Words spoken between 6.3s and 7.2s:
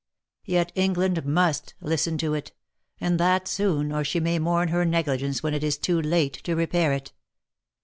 to repair it.